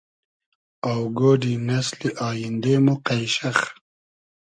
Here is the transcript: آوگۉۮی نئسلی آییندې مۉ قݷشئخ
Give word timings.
آوگۉۮی 0.91 1.53
نئسلی 1.67 2.09
آییندې 2.29 2.73
مۉ 2.85 2.95
قݷشئخ 3.05 3.59